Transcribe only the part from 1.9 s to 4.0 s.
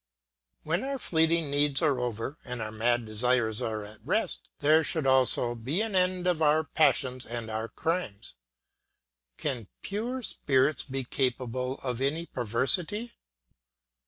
over, and our mad desires are at